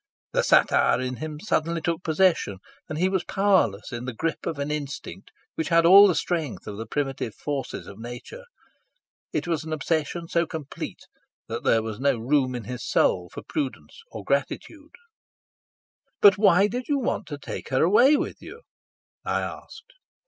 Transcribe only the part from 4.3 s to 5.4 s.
of an instinct